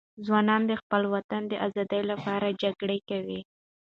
[0.25, 3.39] ځوانان د خپل وطن د آزادي لپاره جګړه کوي.